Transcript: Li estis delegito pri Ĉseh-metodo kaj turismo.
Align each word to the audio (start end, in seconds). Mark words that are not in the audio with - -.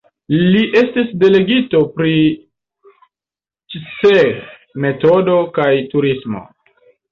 Li 0.53 0.61
estis 0.79 1.11
delegito 1.23 1.81
pri 1.99 2.13
Ĉseh-metodo 3.75 5.39
kaj 5.61 5.71
turismo. 5.95 6.45